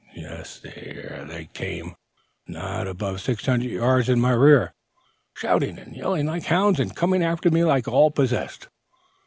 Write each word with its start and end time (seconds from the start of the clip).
Yes, 0.15 0.57
there 0.57 1.25
they 1.27 1.45
came, 1.45 1.93
not 2.47 2.87
above 2.87 3.21
six 3.21 3.45
hundred 3.45 3.69
yards 3.69 4.09
in 4.09 4.19
my 4.19 4.31
rear, 4.31 4.73
shouting 5.35 5.77
and 5.77 5.95
yelling 5.95 6.25
like 6.25 6.45
hounds, 6.45 6.79
and 6.79 6.95
coming 6.95 7.21
after 7.21 7.51
me 7.51 7.63
like 7.63 7.87
all 7.87 8.09
possessed." 8.09 8.67